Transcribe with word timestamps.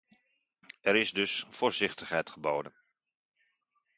Er 0.81 0.95
is 0.95 1.11
dus 1.13 1.45
voorzichtigheid 1.49 2.29
geboden. 2.29 2.73